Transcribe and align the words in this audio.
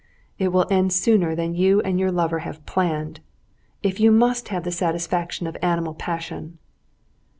"It 0.39 0.47
will 0.51 0.65
end 0.71 0.91
sooner 0.91 1.35
than 1.35 1.53
you 1.53 1.79
and 1.81 1.99
your 1.99 2.11
lover 2.11 2.39
have 2.39 2.65
planned! 2.65 3.19
If 3.83 3.99
you 3.99 4.09
must 4.11 4.47
have 4.47 4.63
the 4.63 4.71
satisfaction 4.71 5.45
of 5.45 5.55
animal 5.61 5.93
passion...." 5.93 6.57